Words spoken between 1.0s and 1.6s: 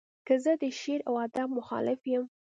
و ادب